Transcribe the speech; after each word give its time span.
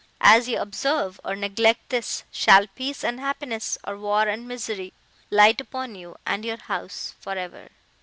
As 0.19 0.49
ye 0.49 0.55
observe, 0.55 1.19
or 1.23 1.35
neglect 1.35 1.89
this, 1.89 2.23
shall 2.31 2.65
peace 2.73 3.03
and 3.03 3.19
happiness, 3.19 3.77
or 3.83 3.99
war 3.99 4.23
and 4.27 4.47
misery, 4.47 4.93
light 5.29 5.61
upon 5.61 5.93
you 5.93 6.15
and 6.25 6.43
your 6.43 6.57
house 6.57 7.13
for 7.19 7.33
ever!" 7.37 7.69